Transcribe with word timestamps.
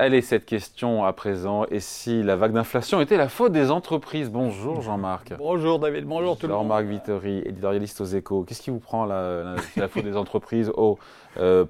Allez, 0.00 0.22
cette 0.22 0.46
question 0.46 1.04
à 1.04 1.12
présent, 1.12 1.64
et 1.72 1.80
si 1.80 2.22
la 2.22 2.36
vague 2.36 2.52
d'inflation 2.52 3.00
était 3.00 3.16
la 3.16 3.28
faute 3.28 3.50
des 3.50 3.72
entreprises? 3.72 4.30
Bonjour 4.30 4.80
Jean-Marc. 4.80 5.34
Bonjour 5.36 5.80
David, 5.80 6.04
bonjour 6.04 6.38
tout 6.38 6.46
le 6.46 6.52
monde. 6.52 6.62
Jean-Marc 6.62 6.84
Vittori, 6.84 7.38
éditorialiste 7.44 8.00
aux 8.00 8.04
échos. 8.04 8.44
Qu'est-ce 8.44 8.62
qui 8.62 8.70
vous 8.70 8.78
prend 8.78 9.06
la, 9.06 9.56
la, 9.76 9.88
faute 9.88 10.04
des 10.04 10.16
entreprises? 10.16 10.70
Oh, 10.76 11.00
euh, 11.38 11.64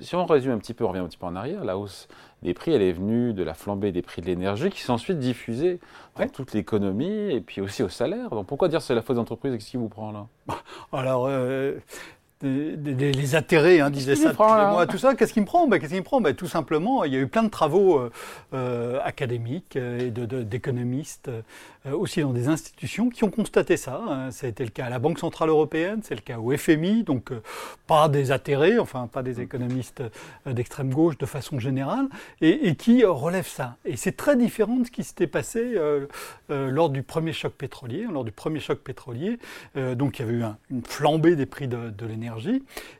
Si 0.00 0.14
on 0.14 0.24
résume 0.24 0.52
un 0.52 0.58
petit 0.58 0.72
peu, 0.72 0.84
on 0.84 0.88
revient 0.88 1.00
un 1.00 1.06
petit 1.06 1.18
peu 1.18 1.26
en 1.26 1.36
arrière, 1.36 1.62
la 1.62 1.76
hausse 1.76 2.08
des 2.40 2.54
prix, 2.54 2.72
elle 2.72 2.80
est 2.80 2.92
venue 2.92 3.34
de 3.34 3.42
la 3.42 3.52
flambée 3.52 3.92
des 3.92 4.00
prix 4.00 4.22
de 4.22 4.26
l'énergie 4.26 4.70
qui 4.70 4.80
s'est 4.80 4.90
ensuite 4.90 5.18
diffusée 5.18 5.80
dans 6.16 6.26
toute 6.28 6.54
l'économie 6.54 7.30
et 7.30 7.42
puis 7.42 7.60
aussi 7.60 7.82
au 7.82 7.90
salaire. 7.90 8.30
Donc 8.30 8.46
pourquoi 8.46 8.68
dire 8.68 8.80
c'est 8.80 8.94
la 8.94 9.02
faute 9.02 9.16
des 9.16 9.20
entreprises? 9.20 9.52
Qu'est-ce 9.52 9.72
qui 9.72 9.76
vous 9.76 9.90
prend 9.90 10.12
là? 10.12 10.26
Alors, 10.94 11.26
euh, 11.28 11.74
les 12.42 13.34
atterrés, 13.34 13.80
hein, 13.80 13.90
disait 13.90 14.16
ça 14.16 14.32
moi, 14.38 14.86
tout 14.86 14.98
ça. 14.98 15.14
Qu'est-ce 15.14 15.32
qui 15.32 15.40
me 15.40 15.46
prend? 15.46 15.66
Ben, 15.68 15.78
Qu'est-ce 15.78 15.92
qui 15.92 15.98
me 15.98 16.04
prend? 16.04 16.20
Ben, 16.20 16.34
Tout 16.34 16.46
simplement, 16.46 17.04
il 17.04 17.12
y 17.12 17.16
a 17.16 17.20
eu 17.20 17.26
plein 17.26 17.42
de 17.42 17.50
travaux 17.50 17.98
euh, 17.98 18.10
euh 18.54 18.98
académiques 19.04 19.76
euh, 19.76 20.08
et 20.08 20.10
d'économistes, 20.44 21.28
euh, 21.28 21.92
aussi 21.92 22.22
dans 22.22 22.32
des 22.32 22.48
institutions, 22.48 23.10
qui 23.10 23.24
ont 23.24 23.30
constaté 23.30 23.76
ça. 23.76 24.00
Hein. 24.08 24.30
Ça 24.30 24.46
a 24.46 24.50
été 24.50 24.64
le 24.64 24.70
cas 24.70 24.86
à 24.86 24.90
la 24.90 24.98
Banque 24.98 25.18
Centrale 25.18 25.50
Européenne, 25.50 26.00
c'est 26.02 26.14
le 26.14 26.20
cas 26.22 26.38
au 26.38 26.56
FMI, 26.56 27.04
donc 27.04 27.30
pas 27.86 28.08
des 28.08 28.32
atterrés, 28.32 28.78
enfin 28.78 29.06
pas 29.06 29.22
des 29.22 29.40
économistes 29.40 30.02
d'extrême 30.46 30.92
gauche 30.92 31.18
de 31.18 31.26
façon 31.26 31.58
générale, 31.58 32.06
et, 32.40 32.68
et 32.68 32.74
qui 32.74 33.04
relèvent 33.04 33.46
ça. 33.46 33.76
Et 33.84 33.96
c'est 33.96 34.16
très 34.16 34.36
différent 34.36 34.76
de 34.76 34.86
ce 34.86 34.90
qui 34.90 35.04
s'était 35.04 35.26
passé 35.26 35.76
lors 36.48 36.90
du 36.90 37.02
premier 37.02 37.32
choc 37.32 37.52
pétrolier. 37.52 38.06
Lors 38.10 38.24
du 38.24 38.32
premier 38.32 38.60
choc 38.60 38.80
pétrolier, 38.80 39.38
donc 39.74 40.18
il 40.18 40.22
y 40.22 40.28
avait 40.28 40.38
eu 40.38 40.44
une 40.70 40.84
flambée 40.84 41.36
des 41.36 41.46
prix 41.46 41.68
de, 41.68 41.90
de 41.90 42.06
l'énergie 42.06 42.29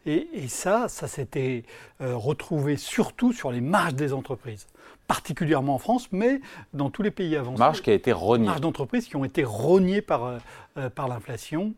et, 0.07 0.49
ça, 0.49 0.89
ça 0.89 1.09
s'était 1.09 1.65
euh, 2.01 2.17
retrouvé 2.17 2.77
surtout 2.77 3.33
sur 3.33 3.51
les 3.51 3.61
marges 3.61 3.95
des 3.95 4.13
entreprises 4.13 4.67
particulièrement 5.07 5.75
en 5.75 5.79
France, 5.79 6.07
mais 6.13 6.41
dans 6.73 6.89
tous 6.89 7.03
les 7.03 7.11
pays 7.11 7.35
avancés. 7.35 7.59
Marges 7.59 7.83
qui 7.83 7.91
a 7.91 7.95
été 7.95 8.13
rognées. 8.13 8.47
Marges 8.47 8.61
d'entreprises 8.61 9.09
qui 9.09 9.17
ont 9.17 9.25
été 9.25 9.43
rognées 9.43 10.03
par, 10.03 10.25
euh, 10.25 10.39
euh, 10.79 10.89
par 10.89 11.09
l'inflation 11.09 11.75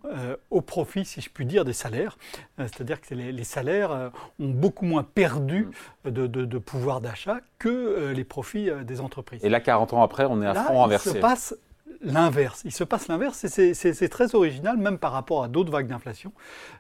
au 0.51 0.61
profit, 0.61 1.07
si 1.07 1.23
je 1.23 1.31
puis 1.31 1.47
dire, 1.47 1.65
des 1.65 1.73
salaires. 1.73 2.19
C'est-à-dire 2.59 3.01
que 3.01 3.15
les, 3.15 3.45
salaires 3.45 4.11
ont 4.39 4.51
beaucoup 4.51 4.85
moins 4.85 5.03
perdu 5.03 5.69
mm. 6.05 6.11
de, 6.11 6.59
pouvoir 6.59 7.01
d'achat 7.01 7.39
que 7.59 8.13
les 8.15 8.25
profits 8.25 8.69
des 8.85 9.01
entreprises. 9.01 9.43
Et 9.43 9.49
là, 9.49 9.61
40 9.61 9.95
ans 9.95 10.03
après, 10.03 10.27
on 10.27 10.43
est 10.43 10.47
à 10.47 10.53
Là, 10.53 10.65
front 10.65 10.85
inversé. 10.85 11.13
se 11.13 11.17
passe 11.17 11.55
l'inverse. 12.03 12.63
Il 12.65 12.73
se 12.73 12.85
passe 12.85 13.09
l'inverse 13.09 13.45
et 13.45 13.75
c'est 13.75 14.09
très 14.09 14.35
original, 14.35 14.77
même 14.77 14.99
par 14.99 15.13
rapport 15.13 15.45
à 15.45 15.49
d'autres 15.49 15.71
vagues 15.71 15.87
d'inflation. 15.87 16.33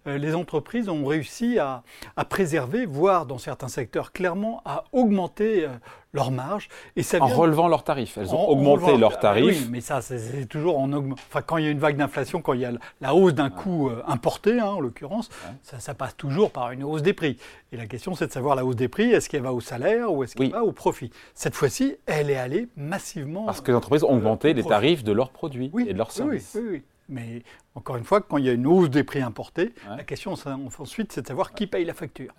Euh, 0.06 0.18
les 0.18 0.34
entreprises 0.34 0.88
ont 0.88 1.04
réussi 1.06 1.58
à, 1.58 1.82
préserver, 2.28 2.86
voire 2.86 3.26
dans 3.26 3.38
certains 3.38 3.68
secteurs 3.68 4.12
clairement 4.12 4.62
à 4.64 4.84
augmenter 4.92 5.64
euh, 5.64 5.68
leurs 6.12 6.30
marges. 6.30 6.68
Et 6.96 7.02
ça 7.02 7.22
en 7.22 7.26
relevant 7.26 7.68
leurs 7.68 7.84
tarifs. 7.84 8.18
Elles 8.18 8.34
ont 8.34 8.48
augmenté 8.48 8.96
leurs 8.96 9.18
tarifs. 9.18 9.62
Oui, 9.62 9.68
mais 9.70 9.80
ça, 9.80 10.02
c'est 10.02 10.46
toujours 10.46 10.78
en. 10.78 10.92
Enfin, 10.92 11.42
quand 11.42 11.56
il 11.56 11.64
y 11.64 11.68
a 11.68 11.70
une 11.70 11.78
vague 11.78 11.96
d'inflation, 11.96 12.42
quand 12.42 12.52
il 12.52 12.60
y 12.60 12.64
a 12.64 12.72
la 13.00 13.14
hausse 13.14 13.34
d'un 13.34 13.50
coût 13.50 13.88
euh, 13.88 14.02
importé, 14.06 14.60
hein, 14.60 14.66
en 14.66 14.80
l'occurrence, 14.80 15.30
ça, 15.62 15.94
passe 15.94 16.16
toujours 16.16 16.50
par 16.50 16.70
une 16.72 16.84
hausse 16.84 17.02
des 17.02 17.12
prix. 17.12 17.36
Et 17.72 17.76
la 17.76 17.86
question, 17.86 18.14
c'est 18.14 18.26
de 18.26 18.32
savoir 18.32 18.56
la 18.56 18.64
hausse 18.64 18.76
des 18.76 18.88
prix, 18.88 19.10
est-ce 19.10 19.28
qu'elle 19.28 19.42
va 19.42 19.52
au 19.52 19.60
salaire 19.60 20.12
ou 20.12 20.24
est-ce 20.24 20.34
qu'elle 20.34 20.50
va 20.50 20.64
au 20.64 20.72
profit? 20.72 21.10
Cette 21.34 21.54
fois-ci, 21.54 21.96
elle 22.06 22.30
est 22.30 22.36
allée 22.36 22.68
massivement. 22.76 23.44
Parce 23.44 23.60
que 23.60 23.70
les 23.70 23.76
entreprises 23.76 24.04
ont 24.04 24.14
augmenté 24.14 24.54
les 24.54 24.62
tarifs 24.62 25.04
de 25.04 25.12
leurs 25.12 25.30
produits 25.30 25.70
et 25.86 25.92
de 25.92 25.98
leurs 25.98 26.12
services. 26.12 26.52
Oui, 26.54 26.62
oui, 26.70 26.82
Mais 27.08 27.42
encore 27.74 27.96
une 27.96 28.04
fois, 28.04 28.20
quand 28.20 28.36
il 28.36 28.44
y 28.44 28.48
a 28.48 28.52
une 28.52 28.66
hausse 28.66 28.90
des 28.90 29.04
prix 29.04 29.22
importés, 29.22 29.72
la 29.88 30.04
question 30.04 30.34
ensuite, 30.78 31.12
c'est 31.12 31.22
de 31.22 31.26
savoir 31.26 31.52
qui 31.52 31.66
paye 31.66 31.84
la 31.84 31.94
facture. 31.94 32.32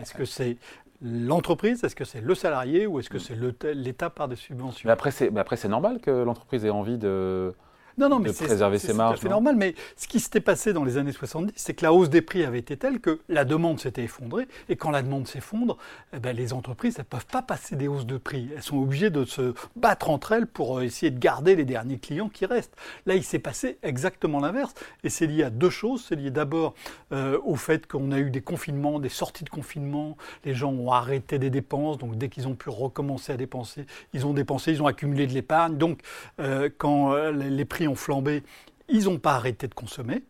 Est-ce 0.00 0.14
que 0.14 0.24
c'est 0.24 0.56
l'entreprise 1.04 1.84
Est-ce 1.84 1.94
que 1.94 2.04
c'est 2.04 2.20
le 2.20 2.34
salarié 2.34 2.86
ou 2.86 2.98
est-ce 2.98 3.10
que 3.10 3.18
c'est 3.18 3.36
l'État 3.74 4.10
par 4.10 4.26
des 4.26 4.36
subventions? 4.36 4.88
Mais 4.88 4.92
après, 4.92 5.10
c'est 5.56 5.68
normal 5.68 6.00
que 6.00 6.10
l'entreprise 6.10 6.64
ait 6.64 6.70
envie 6.70 6.98
de, 6.98 7.54
non, 7.96 8.08
non, 8.08 8.18
mais 8.18 8.32
c'est 8.32 8.46
préserver 8.46 8.78
ses 8.78 8.92
marges. 8.92 9.18
C'est 9.20 9.28
normal, 9.28 9.54
mais 9.56 9.74
ce 9.96 10.08
qui 10.08 10.18
s'était 10.18 10.40
passé 10.40 10.72
dans 10.72 10.84
les 10.84 10.96
années 10.96 11.12
70, 11.12 11.52
c'est 11.56 11.74
que 11.74 11.84
la 11.84 11.92
hausse 11.92 12.10
des 12.10 12.22
prix 12.22 12.44
avait 12.44 12.58
été 12.58 12.76
telle 12.76 13.00
que 13.00 13.20
la 13.28 13.44
demande 13.44 13.78
s'était 13.78 14.02
effondrée, 14.02 14.48
et 14.68 14.76
quand 14.76 14.90
la 14.90 15.02
demande 15.02 15.28
s'effondre, 15.28 15.78
eh 16.12 16.18
ben, 16.18 16.34
les 16.34 16.52
entreprises 16.52 16.98
ne 16.98 17.04
peuvent 17.04 17.26
pas 17.26 17.42
passer 17.42 17.76
des 17.76 17.86
hausses 17.86 18.06
de 18.06 18.16
prix. 18.16 18.48
Elles 18.54 18.62
sont 18.62 18.78
obligées 18.78 19.10
de 19.10 19.24
se 19.24 19.54
battre 19.76 20.10
entre 20.10 20.32
elles 20.32 20.46
pour 20.46 20.78
euh, 20.78 20.82
essayer 20.82 21.10
de 21.10 21.18
garder 21.18 21.54
les 21.54 21.64
derniers 21.64 21.98
clients 21.98 22.28
qui 22.28 22.46
restent. 22.46 22.76
Là, 23.06 23.14
il 23.14 23.22
s'est 23.22 23.38
passé 23.38 23.78
exactement 23.82 24.40
l'inverse, 24.40 24.74
et 25.04 25.08
c'est 25.08 25.26
lié 25.26 25.44
à 25.44 25.50
deux 25.50 25.70
choses. 25.70 26.04
C'est 26.08 26.16
lié 26.16 26.30
d'abord 26.30 26.74
euh, 27.12 27.38
au 27.44 27.54
fait 27.54 27.86
qu'on 27.86 28.10
a 28.10 28.18
eu 28.18 28.30
des 28.30 28.40
confinements, 28.40 28.98
des 28.98 29.08
sorties 29.08 29.44
de 29.44 29.50
confinement, 29.50 30.16
les 30.44 30.54
gens 30.54 30.72
ont 30.72 30.90
arrêté 30.90 31.38
des 31.38 31.50
dépenses, 31.50 31.98
donc 31.98 32.16
dès 32.16 32.28
qu'ils 32.28 32.48
ont 32.48 32.54
pu 32.54 32.70
recommencer 32.70 33.32
à 33.32 33.36
dépenser, 33.36 33.86
ils 34.12 34.26
ont 34.26 34.32
dépensé, 34.32 34.72
ils 34.72 34.82
ont 34.82 34.86
accumulé 34.86 35.26
de 35.26 35.32
l'épargne. 35.32 35.76
Donc, 35.76 36.00
euh, 36.40 36.68
quand 36.76 37.14
les 37.30 37.64
prix 37.64 37.83
ont 37.88 37.94
flambé, 37.94 38.42
ils 38.88 39.04
n'ont 39.04 39.18
pas 39.18 39.34
arrêté 39.34 39.68
de 39.68 39.74
consommer. 39.74 40.22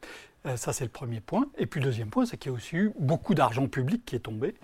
Euh, 0.46 0.56
ça, 0.56 0.72
c'est 0.72 0.84
le 0.84 0.90
premier 0.90 1.20
point. 1.20 1.46
Et 1.58 1.66
puis 1.66 1.80
le 1.80 1.86
deuxième 1.86 2.10
point, 2.10 2.26
c'est 2.26 2.36
qu'il 2.36 2.52
y 2.52 2.54
a 2.54 2.56
aussi 2.56 2.76
eu 2.76 2.92
beaucoup 2.98 3.34
d'argent 3.34 3.66
public 3.66 4.04
qui 4.04 4.16
est 4.16 4.20
tombé. 4.20 4.54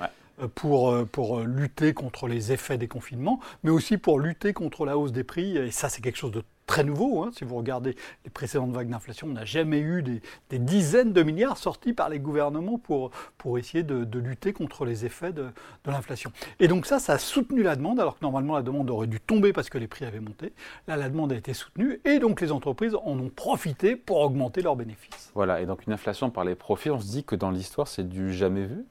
Pour, 0.48 0.90
euh, 0.90 1.04
pour 1.04 1.40
lutter 1.40 1.94
contre 1.94 2.28
les 2.28 2.52
effets 2.52 2.78
des 2.78 2.88
confinements, 2.88 3.40
mais 3.62 3.70
aussi 3.70 3.98
pour 3.98 4.18
lutter 4.18 4.52
contre 4.52 4.84
la 4.84 4.96
hausse 4.98 5.12
des 5.12 5.24
prix. 5.24 5.56
Et 5.56 5.70
ça, 5.70 5.88
c'est 5.88 6.00
quelque 6.00 6.18
chose 6.18 6.32
de 6.32 6.42
très 6.70 6.84
nouveau. 6.84 7.24
Hein. 7.24 7.30
Si 7.36 7.44
vous 7.44 7.56
regardez 7.56 7.96
les 8.24 8.30
précédentes 8.30 8.70
vagues 8.70 8.88
d'inflation, 8.88 9.26
on 9.26 9.32
n'a 9.32 9.44
jamais 9.44 9.80
eu 9.80 10.02
des, 10.02 10.58
dizaines 10.58 11.12
de 11.12 11.22
milliards 11.24 11.58
sortis 11.58 11.92
par 11.92 12.08
les 12.08 12.20
gouvernements 12.20 12.78
pour, 12.78 13.10
pour 13.38 13.58
essayer 13.58 13.82
de, 13.82 14.18
lutter 14.18 14.52
contre 14.52 14.84
les 14.84 15.04
effets 15.04 15.32
de 15.32 15.46
l'inflation. 15.86 16.30
Et 16.60 16.68
donc 16.68 16.86
ça, 16.86 17.00
ça 17.00 17.14
a 17.14 17.18
soutenu 17.18 17.64
la 17.64 17.74
demande, 17.74 17.98
alors 17.98 18.18
que 18.18 18.24
normalement 18.24 18.54
la 18.54 18.62
demande 18.62 18.88
aurait 18.88 19.08
dû 19.08 19.18
tomber 19.18 19.52
parce 19.52 19.68
que 19.68 19.78
les 19.78 19.88
prix 19.88 20.04
avaient 20.04 20.20
monté. 20.20 20.52
Là, 20.86 20.96
la 20.96 21.08
demande 21.08 21.32
a 21.32 21.36
été 21.36 21.54
soutenue 21.54 22.00
et 22.04 22.20
donc 22.20 22.40
les 22.40 22.52
entreprises 22.52 22.94
en 22.94 23.18
ont 23.18 23.30
profité 23.30 23.96
pour 23.96 24.20
augmenter 24.20 24.62
leurs 24.62 24.76
bénéfices. 24.76 25.32
Voilà, 25.34 25.60
et 25.60 25.66
donc 25.66 25.86
une 25.86 25.92
inflation 25.92 26.30
par 26.30 26.44
les 26.44 26.54
profits, 26.54 26.90
on 26.90 27.00
se 27.00 27.08
dit 27.08 27.24
que 27.24 27.34
dans 27.34 27.50
l'histoire, 27.50 27.88
c'est 27.88 28.08
du 28.08 28.32
jamais 28.32 28.66
vu? 28.66 28.84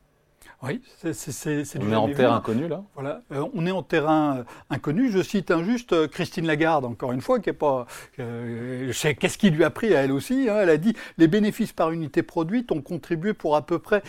Oui, 0.62 0.82
c'est 0.98 1.80
On 1.80 1.92
est 1.92 1.96
en 1.96 2.10
terrain 2.10 2.36
inconnu, 2.36 2.68
là 2.68 2.84
Voilà, 2.94 3.22
euh, 3.32 3.48
on 3.54 3.66
est 3.66 3.72
en 3.72 3.82
terrain 3.82 4.40
euh, 4.40 4.44
inconnu. 4.70 5.10
Je 5.10 5.24
cite 5.24 5.52
injuste 5.52 5.94
euh, 5.94 6.08
Christine 6.10 6.46
Lagarde, 6.46 6.84
encore 6.84 7.14
une 7.14 7.22
fois, 7.22 7.40
qui 7.40 7.50
est 7.50 7.54
pas. 7.54 7.88
je 8.18 8.92
sais 8.92 9.16
qu'est-ce 9.16 9.38
qui 9.38 9.52
lui 9.52 9.64
a 9.64 9.70
pris 9.70 9.96
à 9.96 10.02
elle 10.02 10.12
aussi. 10.12 10.50
Hein. 10.50 10.58
elle 10.60 10.70
a 10.70 10.76
dit 10.76 10.94
les 11.18 11.30
bénéfices 11.30 11.72
par 11.72 11.92
unité 11.92 12.24
produite 12.24 12.74
ont 12.74 12.82
contribué 12.82 13.34
pour 13.34 13.56
à 13.56 13.66
peu 13.66 13.80
près 13.80 14.04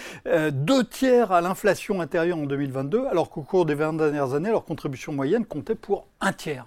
deux 0.52 0.84
tiers 0.84 1.30
à 1.30 1.40
l'inflation 1.40 2.00
intérieure 2.00 2.38
en 2.38 2.46
2022, 2.46 3.06
alors 3.06 3.30
qu'au 3.30 3.42
cours 3.42 3.64
des 3.64 3.74
20 3.74 3.92
dernières 3.92 4.34
années, 4.34 4.50
leur 4.50 4.64
contribution 4.64 5.12
moyenne 5.12 5.44
comptait 5.44 5.76
pour 5.76 6.08
un 6.20 6.32
tiers. 6.32 6.66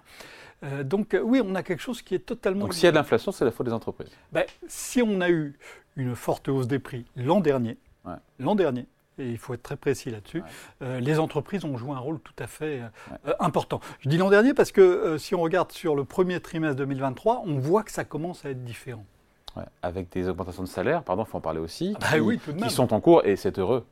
donc 0.83 1.17
oui, 1.21 1.41
on 1.44 1.55
a 1.55 1.63
quelque 1.63 1.81
chose 1.81 2.01
qui 2.01 2.15
est 2.15 2.25
totalement... 2.25 2.61
Donc 2.61 2.73
s'il 2.73 2.85
y 2.85 2.88
a 2.88 2.91
de 2.91 2.95
l'inflation, 2.95 3.31
c'est 3.31 3.44
la 3.44 3.51
faute 3.51 3.65
des 3.65 3.73
entreprises 3.73 4.11
ben, 4.31 4.45
Si 4.67 5.01
on 5.01 5.19
a 5.19 5.29
eu 5.29 5.57
une 5.97 6.15
forte 6.15 6.47
hausse 6.47 6.67
des 6.67 6.79
prix 6.79 7.05
l'an 7.15 7.41
dernier, 7.41 7.77
l'an 8.39 8.55
dernier, 8.55 8.88
et 9.19 9.29
il 9.29 9.38
faut 9.38 9.53
être 9.53 9.63
très 9.63 9.75
précis 9.75 10.09
là-dessus, 10.09 10.44
euh, 10.81 11.00
les 11.00 11.19
entreprises 11.19 11.66
ont 11.66 11.78
joué 11.78 11.91
un 11.91 12.00
rôle 12.00 12.19
tout 12.19 12.34
à 12.40 12.47
fait 12.47 12.81
euh, 13.28 13.34
important. 13.40 13.79
Je 14.00 14.09
dis 14.09 14.18
l'an 14.18 14.29
dernier 14.29 14.53
parce 14.53 14.72
que 14.72 14.81
euh, 14.81 15.18
si 15.18 15.35
on 15.35 15.41
regarde 15.41 15.72
sur 15.72 15.96
le 15.96 16.03
premier 16.03 16.40
trimestre 16.40 16.78
2023, 16.78 17.44
on 17.46 17.57
voit 17.59 17.84
que 17.84 17.91
ça 17.91 18.03
commence 18.03 18.46
à 18.46 18.50
être 18.50 18.63
différent. 18.63 19.06
Avec 19.84 20.12
des 20.12 20.28
augmentations 20.28 20.63
de 20.63 20.68
salaire, 20.68 21.03
pardon, 21.03 21.25
il 21.28 21.29
faut 21.29 21.38
en 21.38 21.41
parler 21.41 21.59
aussi, 21.59 21.96
ah 22.01 22.18
oui, 22.18 22.40
qui 22.57 22.69
sont 22.72 22.91
en 22.91 23.00
cours 23.00 23.24
et 23.24 23.35
c'est 23.35 23.59
heureux. 23.59 23.85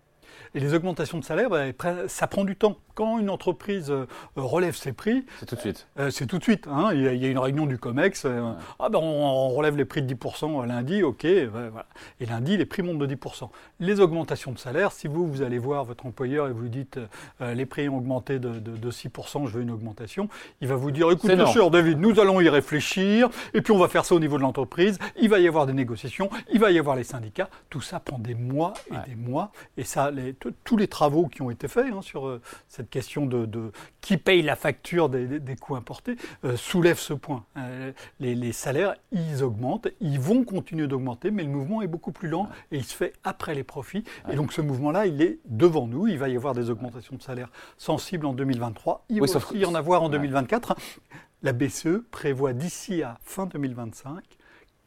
Et 0.53 0.59
les 0.59 0.73
augmentations 0.73 1.19
de 1.19 1.23
salaire, 1.23 1.49
bah, 1.49 1.65
ça 2.07 2.27
prend 2.27 2.43
du 2.43 2.55
temps. 2.55 2.77
Quand 2.93 3.19
une 3.19 3.29
entreprise 3.29 3.89
euh, 3.89 4.05
relève 4.35 4.75
ses 4.75 4.91
prix. 4.91 5.25
C'est 5.39 5.45
tout 5.45 5.55
de 5.55 5.61
suite. 5.61 5.87
Euh, 5.97 6.09
c'est 6.09 6.25
tout 6.25 6.37
de 6.39 6.43
suite. 6.43 6.67
Hein. 6.67 6.89
Il, 6.93 7.01
y 7.01 7.25
a, 7.25 7.29
une 7.29 7.39
réunion 7.39 7.65
du 7.65 7.77
COMEX. 7.77 8.25
Euh, 8.25 8.51
ah 8.79 8.89
ben 8.89 8.99
on, 9.01 9.49
relève 9.49 9.77
les 9.77 9.85
prix 9.85 10.01
de 10.01 10.13
10% 10.13 10.65
lundi, 10.67 11.01
ok. 11.03 11.25
voilà. 11.51 11.85
Et 12.19 12.25
lundi, 12.25 12.57
les 12.57 12.65
prix 12.65 12.81
montent 12.81 12.99
de 12.99 13.07
10%. 13.07 13.49
Les 13.79 13.99
augmentations 14.01 14.51
de 14.51 14.59
salaire, 14.59 14.91
si 14.91 15.07
vous, 15.07 15.25
vous 15.25 15.41
allez 15.41 15.57
voir 15.57 15.85
votre 15.85 16.05
employeur 16.05 16.47
et 16.47 16.51
vous 16.51 16.67
dites 16.67 16.99
les 17.39 17.65
prix 17.65 17.89
ont 17.89 17.97
augmenté 17.97 18.39
de, 18.39 18.59
de, 18.59 18.91
6%, 18.91 19.47
je 19.47 19.51
veux 19.51 19.61
une 19.61 19.71
augmentation, 19.71 20.29
il 20.61 20.67
va 20.67 20.75
vous 20.75 20.91
dire 20.91 21.11
écoutez, 21.11 21.37
cher 21.47 21.69
David, 21.69 21.99
nous 21.99 22.19
allons 22.19 22.39
y 22.41 22.49
réfléchir, 22.49 23.29
et 23.53 23.61
puis 23.61 23.71
on 23.73 23.77
va 23.77 23.87
faire 23.87 24.05
ça 24.05 24.15
au 24.15 24.19
niveau 24.19 24.37
de 24.37 24.41
l'entreprise. 24.41 24.99
Il 25.19 25.29
va 25.29 25.39
y 25.39 25.47
avoir 25.47 25.65
des 25.65 25.73
négociations, 25.73 26.29
il 26.51 26.59
va 26.59 26.71
y 26.71 26.79
avoir 26.79 26.95
les 26.95 27.03
syndicats. 27.03 27.49
Tout 27.69 27.81
ça 27.81 27.99
prend 27.99 28.19
des 28.19 28.35
mois 28.35 28.73
et 28.89 29.09
des 29.09 29.15
mois. 29.15 29.51
Et 29.77 29.83
ça, 29.83 30.11
les, 30.21 30.35
tous 30.63 30.77
les 30.77 30.87
travaux 30.87 31.27
qui 31.27 31.41
ont 31.41 31.49
été 31.49 31.67
faits 31.67 31.87
hein, 31.91 32.01
sur 32.01 32.27
euh, 32.27 32.41
cette 32.67 32.89
question 32.89 33.25
de, 33.25 33.71
qui 34.01 34.17
paye 34.17 34.41
la 34.41 34.55
facture 34.55 35.09
des, 35.09 35.55
coûts 35.59 35.75
importés 35.75 36.15
euh, 36.45 36.55
soulèvent 36.55 36.99
ce 36.99 37.13
point. 37.13 37.45
Euh, 37.57 37.91
les, 38.19 38.51
salaires, 38.51 38.95
ils 39.11 39.43
augmentent, 39.43 39.87
ils 39.99 40.19
vont 40.19 40.43
continuer 40.43 40.87
d'augmenter, 40.87 41.31
mais 41.31 41.43
le 41.43 41.49
mouvement 41.49 41.81
est 41.81 41.87
beaucoup 41.87 42.11
plus 42.11 42.29
lent 42.29 42.49
et 42.71 42.77
il 42.77 42.83
se 42.83 42.95
fait 42.95 43.13
après 43.23 43.55
les 43.55 43.63
profits. 43.63 44.03
Et 44.31 44.35
donc 44.35 44.53
ce 44.53 44.61
mouvement-là, 44.61 45.05
il 45.05 45.21
est 45.21 45.39
devant 45.45 45.87
nous. 45.87 46.07
Il 46.07 46.17
va 46.17 46.29
y 46.29 46.35
avoir 46.35 46.53
des 46.53 46.69
augmentations 46.69 47.15
de 47.15 47.21
salaires 47.21 47.49
sensibles 47.77 48.25
en 48.25 48.33
2023. 48.33 49.05
Il 49.09 49.19
va 49.19 49.23
aussi 49.23 49.57
y 49.57 49.65
en 49.65 49.75
avoir 49.75 50.03
en 50.03 50.09
2024. 50.09 50.75
La 51.43 51.53
BCE 51.53 52.03
prévoit 52.11 52.53
d'ici 52.53 53.01
à 53.01 53.17
fin 53.23 53.47
2025 53.47 54.21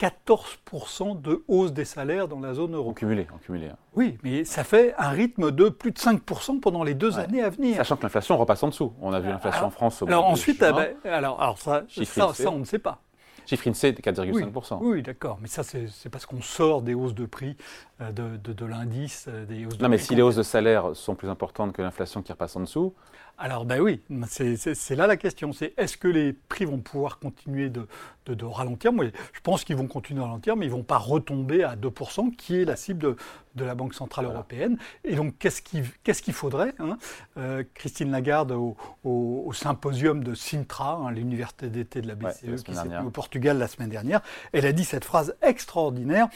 14% 0.00 1.20
de 1.20 1.44
hausse 1.48 1.72
des 1.72 1.84
salaires 1.84 2.28
dans 2.28 2.40
la 2.40 2.54
zone 2.54 2.74
euro. 2.74 2.90
En 2.90 2.94
cumulé, 2.94 3.26
en 3.34 3.38
cumulé. 3.38 3.68
hein. 3.68 3.76
Oui, 3.94 4.18
mais 4.22 4.44
ça 4.44 4.64
fait 4.64 4.94
un 4.98 5.10
rythme 5.10 5.50
de 5.50 5.68
plus 5.68 5.92
de 5.92 5.98
5% 5.98 6.60
pendant 6.60 6.82
les 6.82 6.94
deux 6.94 7.18
années 7.18 7.42
à 7.42 7.50
venir. 7.50 7.76
Sachant 7.76 7.96
que 7.96 8.02
l'inflation 8.02 8.36
repasse 8.36 8.62
en 8.62 8.68
dessous. 8.68 8.92
On 9.00 9.12
a 9.12 9.20
vu 9.20 9.28
l'inflation 9.28 9.58
Alors- 9.58 9.68
en 9.68 9.70
France 9.70 10.02
au 10.02 10.06
Alors 10.08 10.26
ensuite, 10.26 10.62
ah 10.62 10.72
ben, 10.72 10.94
alors, 11.04 11.40
alors 11.40 11.58
ça, 11.58 11.82
Chiffre 11.88 12.12
ça, 12.12 12.24
INSEE. 12.28 12.42
ça, 12.42 12.50
on 12.50 12.58
ne 12.58 12.64
sait 12.64 12.78
pas. 12.78 13.00
Chiffre 13.46 13.68
INSEE 13.68 13.92
de 13.92 13.96
Oui, 14.32 14.42
4,5%. 14.42 14.78
oui, 14.80 15.02
d'accord. 15.02 15.38
Mais 15.40 15.48
ça, 15.48 15.62
c'est 15.62 16.08
parce 16.10 16.26
qu'on 16.26 16.42
sort 16.42 16.82
des 16.82 16.94
hausses 16.94 17.14
de 17.14 17.26
prix 17.26 17.56
euh, 18.00 18.10
de, 18.12 18.36
de- 18.36 18.52
de 18.52 18.64
l'indice, 18.66 19.26
euh, 19.28 19.44
des 19.44 19.66
hausses 19.66 19.78
de 19.78 19.82
Non, 19.82 19.88
mais 19.88 19.96
prix 19.96 20.06
si 20.06 20.14
les 20.14 20.22
hausses 20.22 20.36
de 20.36 20.42
salaire 20.42 20.94
sont 20.94 21.14
plus 21.14 21.28
importantes 21.28 21.72
que 21.72 21.82
l'inflation 21.82 22.22
qui 22.22 22.32
repasse 22.32 22.56
en 22.56 22.60
dessous, 22.60 22.94
Alors 23.36 23.64
ben 23.64 23.80
oui, 23.80 24.00
c'est- 24.28 24.90
là 24.94 25.06
la 25.08 25.16
question. 25.16 25.52
C'est 25.52 25.74
est-ce 25.76 25.96
que 25.96 26.06
les 26.08 26.32
prix 26.32 26.64
vont 26.66 26.78
pouvoir 26.78 27.18
continuer 27.18 27.68
de, 27.68 27.86
de- 28.26 28.44
ralentir? 28.44 28.92
Moi, 28.92 29.06
je 29.32 29.40
pense 29.42 29.64
qu'ils 29.64 29.74
vont 29.76 29.88
continuer 29.88 30.20
de 30.20 30.24
ralentir, 30.24 30.54
mais 30.54 30.66
ils 30.66 30.72
vont 30.72 30.84
pas 30.84 30.98
retomber 30.98 31.64
à 31.64 31.74
2%, 31.74 32.30
qui 32.36 32.60
est 32.60 32.64
la 32.64 32.76
cible 32.76 33.00
de, 33.02 33.16
de 33.56 33.64
la 33.64 33.74
Banque 33.74 33.92
Centrale 33.94 34.26
Voilà. 34.26 34.38
Européenne. 34.38 34.78
Et 35.02 35.16
donc, 35.16 35.34
qu'est-ce 35.38 35.60
qu'il 36.22 36.34
faudrait 36.34 36.74
hein 36.78 36.96
Euh, 37.36 37.64
Christine 37.74 38.12
Lagarde, 38.12 38.52
au, 38.52 38.76
au- 39.02 39.42
au 39.46 39.52
symposium 39.52 40.22
de 40.22 40.34
Sintra, 40.34 40.94
hein, 41.02 41.10
l'université 41.10 41.68
d'été 41.70 42.02
de 42.02 42.06
la 42.08 42.14
BCE, 42.14 42.62
qui 42.62 42.72
s'est 42.74 42.98
au 43.04 43.10
Portugal 43.10 43.33
la 43.38 43.68
semaine 43.68 43.90
dernière, 43.90 44.20
elle 44.52 44.66
a 44.66 44.72
dit 44.72 44.84
cette 44.84 45.04
phrase 45.04 45.34
extraordinaire 45.42 46.28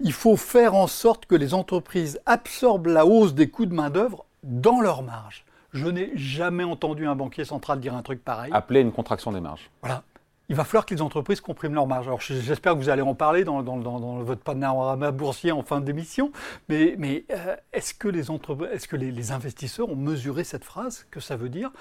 il 0.00 0.12
faut 0.12 0.36
faire 0.36 0.74
en 0.74 0.86
sorte 0.86 1.26
que 1.26 1.34
les 1.34 1.54
entreprises 1.54 2.20
absorbent 2.26 2.88
la 2.88 3.06
hausse 3.06 3.34
des 3.34 3.48
coûts 3.48 3.66
de 3.66 3.74
main-d'œuvre 3.74 4.24
dans 4.42 4.80
leur 4.80 5.02
marge. 5.02 5.44
Je 5.72 5.86
n'ai 5.86 6.10
jamais 6.16 6.64
entendu 6.64 7.06
un 7.06 7.16
banquier 7.16 7.44
central 7.44 7.80
dire 7.80 7.94
un 7.94 8.02
truc 8.02 8.24
pareil. 8.24 8.50
appeler 8.54 8.80
une 8.80 8.92
contraction 8.92 9.32
des 9.32 9.40
marges. 9.40 9.70
Voilà. 9.82 10.02
Il 10.48 10.54
va 10.54 10.62
falloir 10.64 10.86
que 10.86 10.94
les 10.94 11.02
entreprises 11.02 11.40
compriment 11.40 11.74
leur 11.74 11.88
marge. 11.88 12.06
Alors, 12.06 12.20
j'espère 12.20 12.74
que 12.74 12.78
vous 12.78 12.88
allez 12.88 13.02
en 13.02 13.16
parler 13.16 13.42
dans, 13.42 13.64
dans- 13.64 13.76
dans- 13.78 13.98
dans 13.98 14.18
votre 14.22 14.42
panorama 14.42 15.10
boursier 15.10 15.50
en 15.50 15.64
fin 15.64 15.80
d'émission. 15.80 16.30
Mais, 16.68 16.94
mais 16.98 17.24
euh, 17.32 17.56
est-ce 17.72 17.92
que, 17.94 18.06
les, 18.06 18.30
entreprises, 18.30 18.68
est-ce 18.72 18.86
que 18.86 18.94
les, 18.94 19.10
les 19.10 19.32
investisseurs 19.32 19.88
ont 19.90 19.96
mesuré 19.96 20.44
cette 20.44 20.62
phrase, 20.64 21.04
que 21.10 21.18
ça 21.18 21.34
veut 21.36 21.48
dire? 21.48 21.72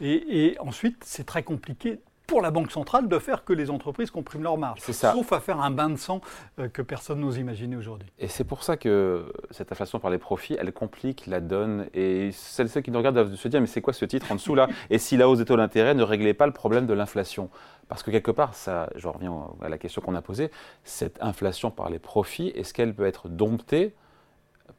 Et, 0.00 0.46
et 0.46 0.58
ensuite, 0.60 1.02
c'est 1.04 1.26
très 1.26 1.42
compliqué 1.42 2.00
pour 2.26 2.40
la 2.40 2.50
Banque 2.50 2.70
centrale 2.70 3.08
de 3.08 3.18
faire 3.18 3.44
que 3.44 3.52
les 3.52 3.70
entreprises 3.70 4.10
compriment 4.10 4.42
leur 4.44 4.56
marge. 4.58 4.80
Ça. 4.80 5.12
Sauf 5.12 5.32
à 5.32 5.40
faire 5.40 5.60
un 5.60 5.70
bain 5.70 5.90
de 5.90 5.96
sang 5.96 6.20
euh, 6.58 6.68
que 6.68 6.80
personne 6.82 7.20
n'ose 7.20 7.36
imaginer 7.38 7.76
aujourd'hui. 7.76 8.08
Et 8.18 8.28
c'est 8.28 8.44
pour 8.44 8.62
ça 8.62 8.76
que 8.76 9.32
cette 9.50 9.70
inflation 9.72 9.98
par 10.00 10.10
les 10.10 10.18
profits, 10.18 10.56
elle 10.58 10.72
complique 10.72 11.26
la 11.26 11.40
donne. 11.40 11.86
Et 11.94 12.30
celles, 12.32 12.68
ceux 12.68 12.80
qui 12.80 12.90
nous 12.90 12.98
regardent 12.98 13.16
doivent 13.16 13.34
se 13.34 13.48
dire, 13.48 13.60
mais 13.60 13.66
c'est 13.66 13.80
quoi 13.82 13.92
ce 13.92 14.04
titre 14.04 14.30
en 14.32 14.36
dessous 14.36 14.54
là? 14.54 14.68
Et 14.90 14.98
si 14.98 15.16
la 15.16 15.28
hausse 15.28 15.38
des 15.38 15.44
taux 15.44 15.56
d'intérêt 15.56 15.94
ne 15.94 16.02
réglait 16.02 16.34
pas 16.34 16.46
le 16.46 16.52
problème 16.52 16.86
de 16.86 16.94
l'inflation? 16.94 17.50
Parce 17.88 18.02
que 18.02 18.10
quelque 18.10 18.30
part, 18.30 18.54
ça, 18.54 18.88
je 18.96 19.06
reviens 19.08 19.48
à 19.60 19.68
la 19.68 19.76
question 19.76 20.00
qu'on 20.00 20.14
a 20.14 20.22
posée, 20.22 20.50
cette 20.84 21.22
inflation 21.22 21.70
par 21.70 21.90
les 21.90 21.98
profits, 21.98 22.48
est-ce 22.54 22.72
qu'elle 22.72 22.94
peut 22.94 23.04
être 23.06 23.28
domptée 23.28 23.94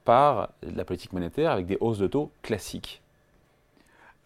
par 0.03 0.49
la 0.63 0.83
politique 0.85 1.13
monétaire 1.13 1.51
avec 1.51 1.67
des 1.67 1.77
hausses 1.79 1.99
de 1.99 2.07
taux 2.07 2.31
classiques? 2.41 3.03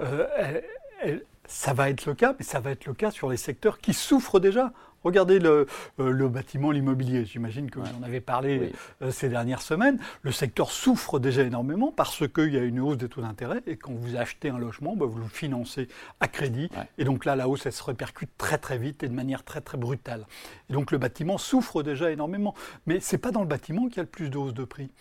Euh, 0.01 0.27
elle- 0.37 0.63
elle- 1.01 1.25
ça 1.49 1.73
va 1.73 1.89
être 1.89 2.05
le 2.05 2.13
cas, 2.13 2.35
mais 2.37 2.45
ça 2.45 2.59
va 2.59 2.71
être 2.71 2.85
le 2.85 2.93
cas 2.93 3.11
sur 3.11 3.29
les 3.29 3.37
secteurs 3.37 3.79
qui 3.79 3.93
souffrent 3.93 4.39
déjà. 4.39 4.71
Regardez 5.03 5.39
le, 5.39 5.65
euh, 6.01 6.11
le 6.11 6.27
bâtiment, 6.27 6.71
l'immobilier. 6.71 7.23
J'imagine 7.23 7.71
que 7.71 7.79
vous 7.79 7.87
en 7.97 8.03
avez 8.03 8.19
parlé 8.19 8.59
Oui. 8.59 8.71
euh, 9.01 9.11
ces 9.11 9.29
dernières 9.29 9.61
semaines. 9.61 9.97
Le 10.23 10.31
secteur 10.33 10.71
souffre 10.71 11.19
déjà 11.19 11.41
énormément 11.43 11.93
parce 11.95 12.27
qu'il 12.27 12.53
y 12.53 12.57
a 12.57 12.63
une 12.63 12.81
hausse 12.81 12.97
des 12.97 13.07
taux 13.07 13.21
d'intérêt 13.21 13.61
et 13.65 13.77
quand 13.77 13.93
vous 13.93 14.17
achetez 14.17 14.49
un 14.49 14.59
logement, 14.59 14.97
bah, 14.97 15.05
vous 15.05 15.17
le 15.19 15.27
financez 15.29 15.87
à 16.19 16.27
crédit. 16.27 16.69
Ouais. 16.75 16.83
Et 16.97 17.05
donc 17.05 17.23
là, 17.23 17.37
la 17.37 17.47
hausse, 17.47 17.65
elle 17.65 17.71
se 17.71 17.83
répercute 17.83 18.29
très 18.37 18.57
très 18.57 18.77
vite 18.77 19.01
et 19.03 19.07
de 19.07 19.13
manière 19.13 19.43
très 19.45 19.61
très 19.61 19.77
brutale. 19.77 20.25
Et 20.69 20.73
donc 20.73 20.91
le 20.91 20.97
bâtiment 20.97 21.37
souffre 21.37 21.81
déjà 21.81 22.11
énormément. 22.11 22.53
Mais 22.85 22.99
ce 22.99 23.15
n'est 23.15 23.19
pas 23.21 23.31
dans 23.31 23.41
le 23.41 23.47
bâtiment 23.47 23.87
qu'il 23.87 23.97
y 23.97 23.99
a 24.01 24.03
le 24.03 24.09
plus 24.09 24.29
de 24.29 24.37
hausse 24.37 24.53
de 24.53 24.65
prix. 24.65 24.91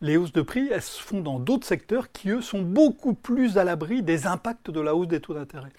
Les 0.00 0.16
hausses 0.16 0.32
de 0.32 0.42
prix, 0.42 0.68
elles 0.72 0.82
se 0.82 1.02
font 1.02 1.20
dans 1.20 1.40
d'autres 1.40 1.66
secteurs 1.66 2.12
qui, 2.12 2.30
eux, 2.30 2.40
sont 2.40 2.62
beaucoup 2.62 3.14
plus 3.14 3.58
à 3.58 3.64
l'abri 3.64 4.02
des 4.02 4.26
impacts 4.26 4.70
de 4.70 4.80
la 4.80 4.94
hausse 4.94 5.08
des 5.08 5.20
taux 5.20 5.34
d'intérêt. 5.34 5.70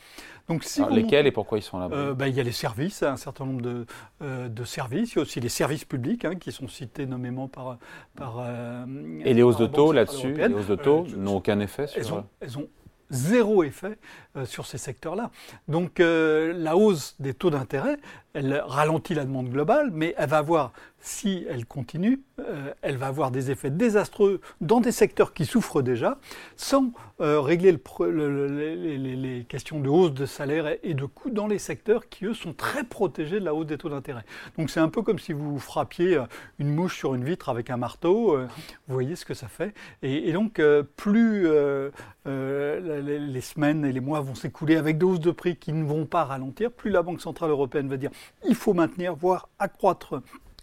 Donc, 0.49 0.63
si 0.63 0.81
Alors, 0.81 0.93
Lesquels 0.93 1.27
et 1.27 1.31
pourquoi 1.31 1.59
ils 1.59 1.61
sont 1.61 1.79
là 1.79 1.87
euh, 1.91 2.13
ben, 2.13 2.27
il 2.27 2.35
y 2.35 2.39
a 2.39 2.43
les 2.43 2.51
services, 2.51 3.03
un 3.03 3.17
certain 3.17 3.45
nombre 3.45 3.61
de, 3.61 3.85
euh, 4.21 4.49
de 4.49 4.63
services. 4.63 5.13
Il 5.13 5.15
y 5.17 5.19
a 5.19 5.21
aussi 5.21 5.39
les 5.39 5.47
services 5.49 5.85
publics 5.85 6.25
hein, 6.25 6.35
qui 6.35 6.51
sont 6.51 6.67
cités 6.67 7.05
nommément 7.05 7.47
par. 7.47 7.77
par 8.15 8.37
euh, 8.39 8.85
Et 9.23 9.33
les 9.33 9.43
hausses 9.43 9.57
par 9.57 9.67
de 9.69 9.73
taux 9.73 9.91
là-dessus, 9.93 10.33
les 10.33 10.53
hausses 10.53 10.67
de 10.67 10.75
taux 10.75 11.05
Euh, 11.05 11.17
n'ont 11.17 11.37
aucun 11.37 11.59
effet 11.59 11.87
sur... 11.87 11.99
elles 11.99 12.13
ont, 12.13 12.25
elles 12.41 12.57
ont 12.57 12.67
zéro 13.09 13.63
effet 13.63 13.97
sur 14.45 14.65
ces 14.65 14.77
secteurs-là. 14.77 15.31
Donc 15.67 15.99
euh, 15.99 16.53
la 16.55 16.75
hausse 16.77 17.15
des 17.19 17.33
taux 17.33 17.49
d'intérêt, 17.49 17.97
elle 18.33 18.63
ralentit 18.65 19.15
la 19.15 19.25
demande 19.25 19.49
globale, 19.49 19.89
mais 19.91 20.13
elle 20.17 20.29
va 20.29 20.37
avoir, 20.37 20.71
si 21.01 21.45
elle 21.49 21.65
continue, 21.65 22.21
euh, 22.39 22.71
elle 22.83 22.97
va 22.97 23.07
avoir 23.07 23.31
des 23.31 23.49
effets 23.49 23.71
désastreux 23.71 24.39
dans 24.61 24.81
des 24.81 24.91
secteurs 24.91 25.33
qui 25.33 25.45
souffrent 25.45 25.81
déjà, 25.81 26.19
sans 26.55 26.91
euh, 27.21 27.41
régler 27.41 27.71
les, 27.71 29.45
questions 29.49 29.79
de 29.79 29.89
hausse 29.89 30.13
de 30.13 30.25
salaire 30.25 30.67
et- 30.83 30.93
de 30.93 31.05
coûts 31.05 31.31
dans 31.31 31.47
les 31.47 31.57
secteurs 31.59 32.07
qui, 32.09 32.25
eux, 32.25 32.33
sont 32.33 32.53
très 32.53 32.83
protégés 32.83 33.39
de 33.39 33.45
la 33.45 33.53
hausse 33.53 33.65
des 33.65 33.77
taux 33.77 33.89
d'intérêt. 33.89 34.23
Donc 34.57 34.69
c'est 34.69 34.79
un 34.79 34.89
peu 34.89 35.01
comme 35.01 35.19
si 35.19 35.33
vous 35.33 35.57
frappiez 35.59 36.17
euh, 36.17 36.23
une 36.59 36.69
mouche 36.73 36.97
sur 36.97 37.15
une 37.15 37.23
vitre 37.23 37.49
avec 37.49 37.69
un 37.71 37.77
marteau, 37.77 38.35
euh, 38.35 38.47
vous 38.87 38.93
voyez 38.93 39.15
ce 39.15 39.25
que 39.25 39.33
ça 39.33 39.47
fait. 39.47 39.73
Et, 40.03 40.31
donc, 40.33 40.59
euh, 40.59 40.83
plus 40.95 41.47
euh, 41.47 41.89
euh, 42.27 43.01
les, 43.01 43.19
les 43.19 43.41
semaines 43.41 43.85
et 43.85 43.91
les 43.91 43.99
mois 43.99 44.19
vont 44.29 44.35
s'écouler 44.35 44.77
avec 44.77 44.97
des 44.97 45.05
hausses 45.05 45.19
de 45.19 45.31
prix 45.31 45.55
qui 45.57 45.73
ne 45.73 45.83
vont 45.83 46.05
pas 46.05 46.23
ralentir, 46.23 46.71
plus 46.71 46.91
la 46.91 47.01
Banque 47.01 47.19
Centrale 47.21 47.49
Européenne 47.49 47.89
va 47.89 47.97
dire 47.97 48.11
il 48.47 48.55
faut 48.55 48.73
maintenir, 48.73 49.15
voire 49.15 49.49
accroître 49.59 50.21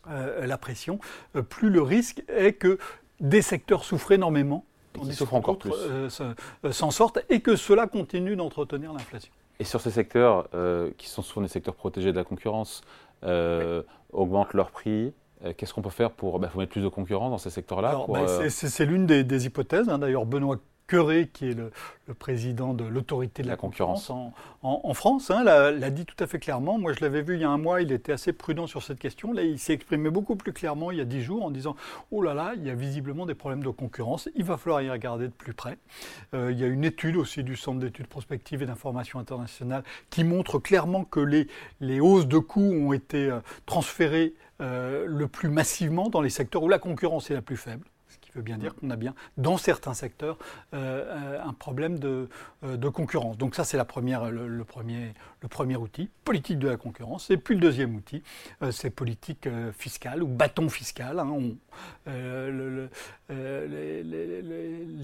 euh, 0.09 0.47
la 0.47 0.57
pression, 0.57 0.99
euh, 1.35 1.43
plus 1.43 1.69
le 1.69 1.83
risque 1.83 2.23
est 2.29 2.53
que 2.55 2.79
des 3.21 3.43
secteurs 3.43 3.85
souffrent 3.85 4.13
énormément. 4.13 4.65
Qui 4.95 5.13
souffrent 5.13 5.35
encore 5.35 5.59
plus. 5.59 5.73
euh, 5.75 6.09
se- 6.09 6.71
s'en 6.71 6.91
sortent 6.91 7.19
et 7.29 7.41
que 7.41 7.57
cela 7.57 7.87
continue 7.87 8.35
d'entretenir 8.37 8.93
l'inflation. 8.93 9.33
Et 9.59 9.65
sur 9.65 9.81
ces 9.81 9.91
secteurs, 9.91 10.49
qui 10.99 11.09
sont 11.09 11.23
souvent 11.23 11.43
des 11.43 11.49
secteurs 11.49 11.75
protégés 11.75 12.13
de 12.13 12.17
la 12.17 12.25
concurrence, 12.25 12.83
augmentent 14.13 14.55
leurs 14.55 14.71
prix, 14.71 15.13
qu'est-ce 15.57 15.75
qu'on 15.75 15.83
peut 15.83 15.91
faire 15.91 16.11
pour 16.11 16.39
bah, 16.39 16.49
faut 16.49 16.59
mettre 16.59 16.73
plus 16.73 16.83
de 16.83 16.89
concurrence 16.89 17.31
dans 17.31 17.39
ces 17.39 17.51
secteurs-là 17.51 17.99
ben, 18.09 18.21
euh, 18.21 18.49
c'est- 18.51 18.85
l'une 18.87 19.07
des, 19.07 19.25
des 19.25 19.47
hypothèses. 19.47 19.89
hein. 19.89 19.99
D'ailleurs, 19.99 20.25
Benoît 20.27 20.57
Queré, 20.87 21.29
qui 21.33 21.51
est 21.51 21.55
le, 21.55 21.73
le 22.07 22.15
président 22.15 22.73
de 22.73 22.85
l'autorité 22.85 23.43
de 23.43 23.49
la, 23.49 23.55
La 23.55 23.57
concurrence. 23.57 24.07
concurrence, 24.07 24.35
en, 24.63 24.69
en- 24.69 24.81
en 24.85 24.95
France, 24.95 25.31
hein, 25.33 25.43
l'a 25.43 25.73
l'a 25.73 25.91
dit 25.91 26.05
tout 26.07 26.15
à 26.23 26.29
fait 26.29 26.39
clairement. 26.39 26.79
Moi, 26.79 26.93
je 26.93 27.01
l'avais 27.01 27.23
vu 27.23 27.35
il 27.35 27.41
y 27.41 27.45
a 27.45 27.51
un 27.51 27.59
mois, 27.59 27.83
il 27.83 27.91
était 27.91 28.13
assez 28.13 28.33
prudent 28.33 28.67
sur 28.69 28.83
cette 28.85 28.99
question. 29.01 29.33
Là, 29.33 29.43
il 29.43 29.59
s'est 29.59 29.73
exprimé 29.73 30.11
beaucoup 30.11 30.37
plus 30.37 30.53
clairement 30.53 30.93
il 30.93 30.99
y 30.99 31.01
a 31.01 31.05
dix 31.05 31.23
jours 31.23 31.45
en 31.45 31.51
disant 31.51 31.75
Oh 32.13 32.23
là 32.23 32.35
là, 32.35 32.53
il 32.57 32.65
y 32.65 32.71
a 32.71 32.75
visiblement 32.75 33.27
des 33.27 33.35
problèmes 33.35 33.65
de 33.65 33.71
concurrence, 33.71 34.29
il 34.37 34.45
va 34.45 34.57
falloir 34.57 34.81
y 34.83 34.89
regarder 34.91 35.27
de 35.27 35.33
plus 35.33 35.55
près. 35.55 35.79
Euh, 36.35 36.53
il 36.53 36.59
y 36.61 36.63
a 36.65 36.69
une 36.69 36.85
étude 36.85 37.17
aussi 37.17 37.43
du 37.43 37.57
Centre 37.57 37.81
d'études 37.81 38.07
prospectives 38.07 38.63
et 38.63 38.67
d'information 38.67 39.19
internationale 39.19 39.83
qui 40.11 40.23
montre 40.23 40.59
clairement 40.61 41.05
que 41.05 41.19
les, 41.21 41.49
les 41.81 41.99
hausses 41.99 42.29
de 42.29 42.39
coûts 42.39 42.61
ont 42.73 42.93
été 42.93 43.29
euh, 43.29 43.41
transférées 43.67 44.35
euh, 44.61 45.05
le 45.09 45.27
plus 45.27 45.49
massivement 45.49 46.09
dans 46.11 46.21
les 46.21 46.31
secteurs 46.31 46.63
où 46.63 46.69
la 46.69 46.79
concurrence 46.79 47.31
est 47.31 47.35
la 47.35 47.43
plus 47.43 47.57
faible. 47.57 47.85
Veut 48.37 48.43
bien 48.43 48.59
dire 48.59 48.75
qu'on 48.75 48.91
a 48.91 48.97
bien, 48.97 49.15
dans 49.39 49.57
certains 49.57 49.95
secteurs, 49.95 50.37
euh, 50.75 51.05
euh, 51.07 51.41
un 51.43 51.55
problème 51.55 51.99
de, 51.99 52.29
euh, 52.65 52.77
de 52.77 52.89
concurrence. 52.91 53.39
Donc 53.39 53.55
ça, 53.55 53.65
c'est 53.65 53.79
la 53.79 53.87
première, 53.87 54.31
le, 54.31 54.47
le 54.47 54.65
premier, 54.65 55.15
le 55.41 55.49
premier 55.49 55.77
outil, 55.77 56.11
politique 56.23 56.59
de 56.59 56.69
la 56.69 56.77
concurrence. 56.77 57.31
Et 57.31 57.39
puis 57.39 57.55
le 57.55 57.63
deuxième 57.63 57.97
outil, 57.97 58.23
euh, 58.61 58.71
c'est 58.73 58.91
politique 58.91 59.47
euh, 59.47 59.73
fiscale 59.73 60.23
ou 60.23 60.27
bâton 60.27 60.69
fiscal. 60.69 61.19
hein. 61.19 61.39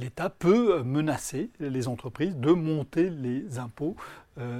L'État 0.00 0.28
peut 0.28 0.82
menacer 0.82 1.48
les 1.58 1.88
entreprises 1.88 2.36
de 2.36 2.52
monter 2.52 3.08
les 3.08 3.58
impôts 3.58 3.96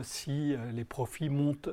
si 0.02 0.54
les 0.74 0.84
profits 0.84 1.30
montent 1.30 1.70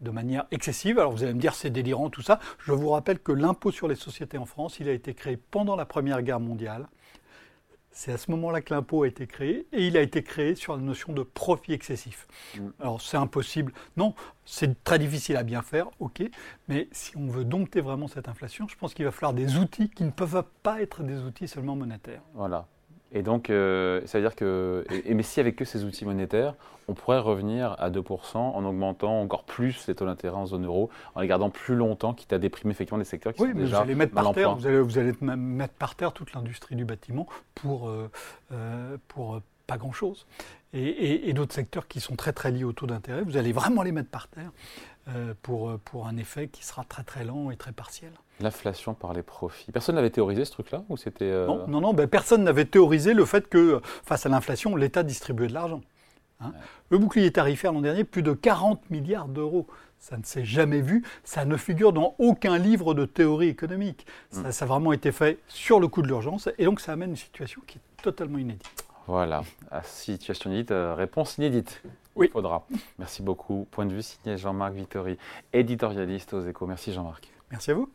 de 0.00 0.10
manière 0.10 0.46
excessive. 0.50 0.98
Alors 0.98 1.12
vous 1.12 1.22
allez 1.22 1.34
me 1.34 1.40
dire 1.40 1.54
c'est 1.54 1.70
délirant 1.70 2.10
tout 2.10 2.22
ça. 2.22 2.38
Je 2.58 2.72
vous 2.72 2.90
rappelle 2.90 3.18
que 3.18 3.32
l'impôt 3.32 3.70
sur 3.70 3.88
les 3.88 3.96
sociétés 3.96 4.38
en 4.38 4.46
France, 4.46 4.78
il 4.80 4.88
a 4.88 4.92
été 4.92 5.14
créé 5.14 5.36
pendant 5.36 5.76
la 5.76 5.84
Première 5.84 6.22
Guerre 6.22 6.40
mondiale. 6.40 6.88
C'est 7.92 8.12
à 8.12 8.18
ce 8.18 8.30
moment-là 8.30 8.60
que 8.60 8.72
l'impôt 8.72 9.02
a 9.02 9.08
été 9.08 9.26
créé 9.26 9.66
et 9.72 9.86
il 9.86 9.96
a 9.96 10.00
été 10.00 10.22
créé 10.22 10.54
sur 10.54 10.76
la 10.76 10.82
notion 10.82 11.12
de 11.12 11.22
profit 11.22 11.72
excessif. 11.72 12.28
Mm. 12.56 12.68
Alors 12.80 13.02
c'est 13.02 13.16
impossible. 13.16 13.72
Non, 13.96 14.14
c'est 14.44 14.82
très 14.84 14.98
difficile 14.98 15.36
à 15.36 15.42
bien 15.42 15.60
faire, 15.62 15.88
ok. 15.98 16.22
Mais 16.68 16.88
si 16.92 17.16
on 17.16 17.26
veut 17.26 17.44
dompter 17.44 17.80
vraiment 17.80 18.06
cette 18.06 18.28
inflation, 18.28 18.68
je 18.68 18.76
pense 18.76 18.94
qu'il 18.94 19.04
va 19.04 19.10
falloir 19.10 19.34
des 19.34 19.56
outils 19.56 19.90
qui 19.90 20.04
ne 20.04 20.10
peuvent 20.10 20.44
pas 20.62 20.80
être 20.80 21.02
des 21.02 21.18
outils 21.18 21.48
seulement 21.48 21.74
monétaires. 21.74 22.22
Voilà. 22.34 22.68
Et 23.12 23.22
donc, 23.22 23.50
euh, 23.50 24.00
ça 24.06 24.18
veut 24.18 24.24
dire 24.24 24.36
que. 24.36 24.84
Et, 24.90 25.10
et- 25.10 25.14
mais 25.14 25.22
si 25.22 25.40
avec 25.40 25.56
que 25.56 25.64
ces 25.64 25.84
outils 25.84 26.04
monétaires, 26.04 26.54
on 26.88 26.94
pourrait 26.94 27.18
revenir 27.18 27.74
à 27.78 27.90
2% 27.90 28.36
en 28.38 28.64
augmentant 28.64 29.20
encore 29.20 29.44
plus 29.44 29.86
les 29.88 29.94
taux 29.94 30.06
d'intérêt 30.06 30.36
en 30.36 30.46
zone 30.46 30.66
euro, 30.66 30.90
en 31.14 31.20
les 31.20 31.26
gardant 31.28 31.50
plus 31.50 31.74
longtemps, 31.76 32.14
quitte 32.14 32.32
à 32.32 32.38
déprimer 32.38 32.72
effectivement 32.72 32.98
les 32.98 33.04
secteurs 33.04 33.32
qui 33.32 33.42
Oui, 33.42 33.48
sont 33.48 33.54
mais 33.54 33.60
vous 33.62 33.66
déjà 33.68 33.80
allez 33.82 33.94
mettre 33.94 34.14
par 34.14 34.32
terre, 34.32 34.54
vous 34.56 34.66
allez, 34.66 34.80
vous 34.80 34.98
allez 34.98 35.12
mettre 35.20 35.74
par 35.74 35.94
terre 35.94 36.12
toute 36.12 36.32
l'industrie 36.34 36.76
du 36.76 36.84
bâtiment 36.84 37.26
pour, 37.54 37.88
euh, 37.88 38.10
euh, 38.52 38.96
pour 39.08 39.34
euh, 39.36 39.42
pas 39.66 39.76
grand-chose. 39.76 40.26
Et, 40.72 40.82
et- 40.84 41.28
et 41.28 41.32
d'autres 41.32 41.52
secteurs 41.54 41.88
qui 41.88 41.98
sont 42.00 42.14
très 42.14 42.32
très 42.32 42.52
liés 42.52 42.62
au 42.64 42.72
taux 42.72 42.86
d'intérêt, 42.86 43.22
vous 43.22 43.36
allez 43.36 43.52
vraiment 43.52 43.82
les 43.82 43.90
mettre 43.92 44.10
par 44.10 44.28
terre. 44.28 44.50
Euh, 45.08 45.34
pour, 45.42 45.78
pour 45.80 46.06
un 46.06 46.16
effet 46.16 46.48
qui 46.48 46.64
sera 46.64 46.84
très 46.84 47.02
très 47.02 47.24
lent 47.24 47.50
et 47.50 47.56
très 47.56 47.72
partiel. 47.72 48.12
L'inflation 48.40 48.94
par 48.94 49.12
les 49.12 49.22
profits. 49.22 49.72
Personne 49.72 49.94
n'avait 49.94 50.10
théorisé 50.10 50.44
ce 50.44 50.52
truc-là 50.52 50.84
ou 50.88 50.96
c'était 50.96 51.24
euh, 51.24 51.46
Non, 51.46 51.66
non, 51.68 51.80
non 51.80 51.94
ben, 51.94 52.06
personne 52.06 52.44
n'avait 52.44 52.64
théorisé 52.64 53.14
le 53.14 53.24
fait 53.24 53.48
que 53.48 53.80
face 54.04 54.26
à 54.26 54.28
l'inflation, 54.28 54.76
l'État 54.76 55.02
distribuait 55.02 55.48
de 55.48 55.54
l'argent. 55.54 55.80
Hein. 56.40 56.52
Le 56.90 56.98
bouclier 56.98 57.30
tarifaire 57.32 57.72
l'an 57.72 57.80
dernier, 57.80 58.04
plus 58.04 58.22
de 58.22 58.32
40 58.32 58.90
milliards 58.90 59.28
d'euros. 59.28 59.66
Ça 59.98 60.16
ne 60.16 60.24
s'est 60.24 60.44
jamais 60.44 60.80
vu, 60.80 61.04
ça 61.24 61.44
ne 61.44 61.56
figure 61.56 61.92
dans 61.92 62.14
aucun 62.18 62.56
livre 62.56 62.94
de 62.94 63.04
théorie 63.04 63.48
économique. 63.48 64.06
Ça, 64.30 64.48
mm. 64.48 64.52
ça 64.52 64.64
a 64.64 64.68
vraiment 64.68 64.92
été 64.92 65.12
fait 65.12 65.38
sur 65.48 65.80
le 65.80 65.88
coup 65.88 66.00
de 66.02 66.06
l'urgence 66.06 66.48
et 66.56 66.64
donc 66.64 66.80
ça 66.80 66.92
amène 66.92 67.10
une 67.10 67.16
situation 67.16 67.60
qui 67.66 67.78
est 67.78 68.02
totalement 68.02 68.38
inédite. 68.38 68.84
Voilà, 69.06 69.42
à 69.70 69.82
situation 69.82 70.50
inédite, 70.50 70.70
euh, 70.70 70.94
réponse 70.94 71.36
inédite. 71.38 71.82
Oui. 72.16 72.26
Il 72.26 72.32
faudra. 72.32 72.66
Merci 72.98 73.22
beaucoup. 73.22 73.66
Point 73.70 73.86
de 73.86 73.94
vue 73.94 74.02
signé 74.02 74.36
Jean-Marc 74.36 74.74
Vittori, 74.74 75.18
éditorialiste 75.52 76.34
aux 76.34 76.40
échos. 76.40 76.66
Merci 76.66 76.92
Jean-Marc. 76.92 77.28
Merci 77.50 77.70
à 77.70 77.74
vous. 77.74 77.90